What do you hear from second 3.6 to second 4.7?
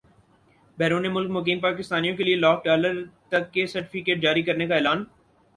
certificate جاری کرنے